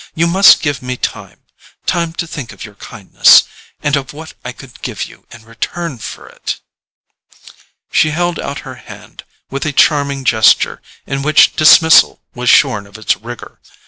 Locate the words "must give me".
0.25-0.97